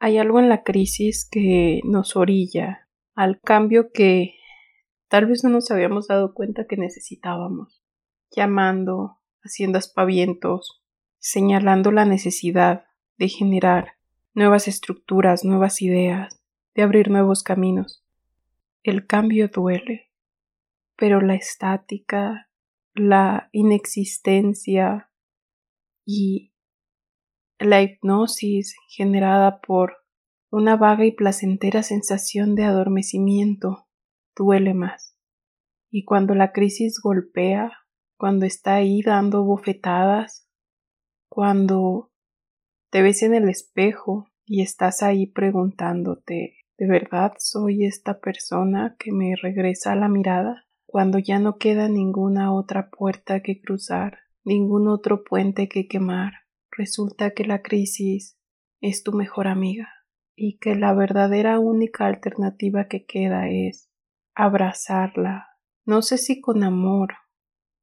[0.00, 4.34] Hay algo en la crisis que nos orilla al cambio que
[5.08, 7.82] tal vez no nos habíamos dado cuenta que necesitábamos,
[8.30, 10.84] llamando, haciendo aspavientos,
[11.18, 12.84] señalando la necesidad
[13.16, 13.94] de generar
[14.34, 16.40] nuevas estructuras, nuevas ideas,
[16.74, 18.04] de abrir nuevos caminos.
[18.84, 20.12] El cambio duele,
[20.94, 22.48] pero la estática,
[22.94, 25.10] la inexistencia
[26.04, 26.47] y
[27.58, 29.96] la hipnosis generada por
[30.50, 33.86] una vaga y placentera sensación de adormecimiento
[34.36, 35.16] duele más.
[35.90, 37.72] Y cuando la crisis golpea,
[38.16, 40.48] cuando está ahí dando bofetadas,
[41.28, 42.10] cuando
[42.90, 49.10] te ves en el espejo y estás ahí preguntándote ¿De verdad soy esta persona que
[49.10, 50.64] me regresa a la mirada?
[50.86, 56.34] Cuando ya no queda ninguna otra puerta que cruzar, ningún otro puente que quemar,
[56.78, 58.38] resulta que la crisis
[58.80, 59.88] es tu mejor amiga
[60.34, 63.90] y que la verdadera única alternativa que queda es
[64.34, 65.48] abrazarla,
[65.84, 67.14] no sé si con amor,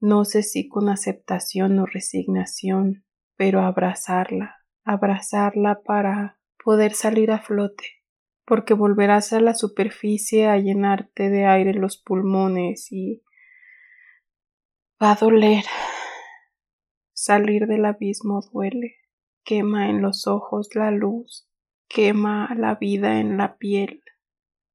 [0.00, 3.04] no sé si con aceptación o resignación,
[3.36, 7.84] pero abrazarla, abrazarla para poder salir a flote,
[8.46, 13.24] porque volverás a la superficie a llenarte de aire los pulmones y
[15.02, 15.64] va a doler,
[17.16, 18.96] Salir del abismo duele,
[19.44, 21.48] quema en los ojos la luz,
[21.88, 24.02] quema la vida en la piel,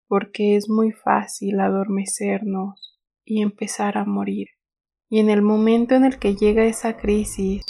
[0.08, 4.48] porque es muy fácil adormecernos y empezar a morir.
[5.10, 7.66] Y en el momento en el que llega esa crisis,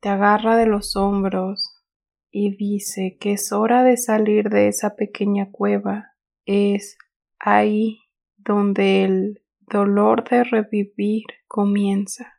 [0.00, 1.82] te agarra de los hombros
[2.30, 6.12] y dice que es hora de salir de esa pequeña cueva,
[6.46, 6.96] es
[7.40, 7.98] ahí
[8.36, 12.33] donde el dolor de revivir comienza.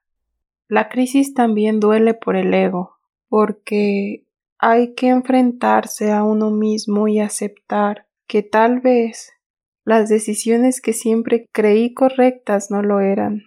[0.68, 2.96] La crisis también duele por el ego,
[3.30, 4.26] porque
[4.58, 9.32] hay que enfrentarse a uno mismo y aceptar que tal vez
[9.84, 13.44] las decisiones que siempre creí correctas no lo eran,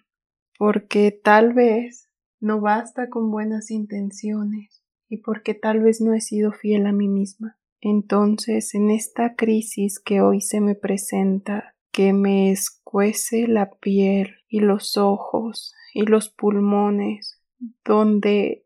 [0.57, 2.09] porque tal vez
[2.41, 7.09] no basta con buenas intenciones y porque tal vez no he sido fiel a mí
[7.09, 7.59] misma.
[7.81, 12.51] Entonces, en esta crisis que hoy se me presenta, que me
[12.89, 17.39] escuece la piel y los ojos y los pulmones,
[17.85, 18.65] donde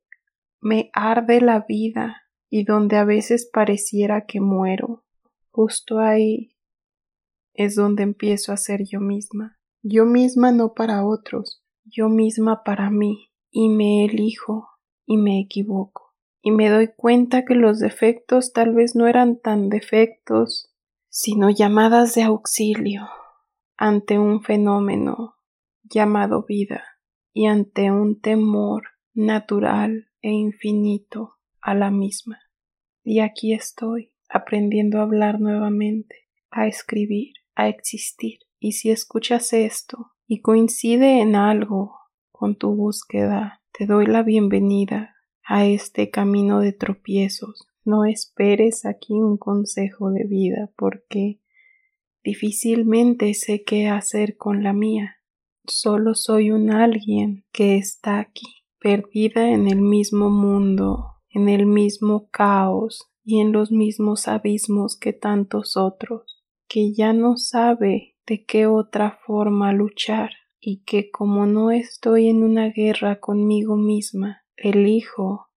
[0.61, 5.03] me arde la vida y donde a veces pareciera que muero.
[5.51, 6.55] Justo ahí
[7.53, 9.59] es donde empiezo a ser yo misma.
[9.83, 14.69] Yo misma no para otros, yo misma para mí, y me elijo
[15.05, 16.15] y me equivoco.
[16.43, 20.73] Y me doy cuenta que los defectos tal vez no eran tan defectos,
[21.09, 23.09] sino llamadas de auxilio
[23.77, 25.37] ante un fenómeno
[25.83, 26.83] llamado vida
[27.33, 28.85] y ante un temor
[29.15, 32.41] natural e infinito a la misma.
[33.03, 36.17] Y aquí estoy, aprendiendo a hablar nuevamente,
[36.51, 38.39] a escribir, a existir.
[38.59, 41.99] Y si escuchas esto y coincide en algo
[42.31, 47.67] con tu búsqueda, te doy la bienvenida a este camino de tropiezos.
[47.85, 51.42] No esperes aquí un consejo de vida porque
[52.23, 55.17] difícilmente sé qué hacer con la mía.
[55.67, 62.29] Solo soy un alguien que está aquí, perdida en el mismo mundo, en el mismo
[62.31, 68.67] caos y en los mismos abismos que tantos otros, que ya no sabe de qué
[68.67, 75.49] otra forma luchar y que como no estoy en una guerra conmigo misma, elijo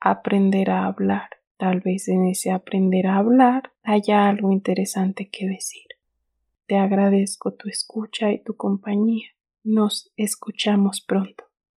[0.00, 1.37] aprender a hablar.
[1.58, 5.86] Tal vez en ese aprender a hablar haya algo interesante que decir.
[6.66, 9.26] Te agradezco tu escucha y tu compañía.
[9.64, 11.47] Nos escuchamos pronto.